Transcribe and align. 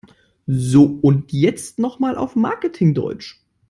So, 0.47 0.97
und 1.03 1.31
jetzt 1.31 1.77
noch 1.77 1.99
mal 1.99 2.17
auf 2.17 2.35
Marketing-Deutsch! 2.35 3.45